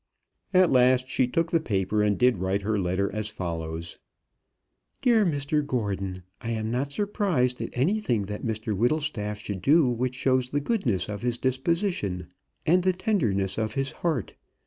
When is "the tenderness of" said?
12.81-13.75